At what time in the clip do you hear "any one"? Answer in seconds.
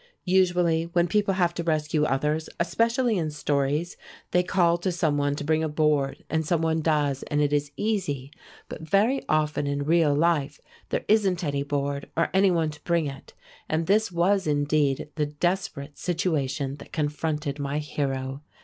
12.33-12.71